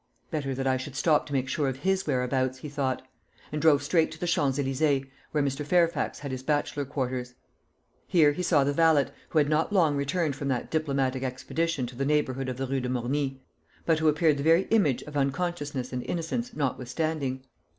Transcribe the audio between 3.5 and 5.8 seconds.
and drove straight to the Champs Elysées, where Mr.